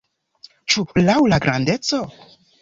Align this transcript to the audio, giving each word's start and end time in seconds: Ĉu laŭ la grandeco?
Ĉu 0.73 0.85
laŭ 1.09 1.17
la 1.35 1.39
grandeco? 1.45 2.01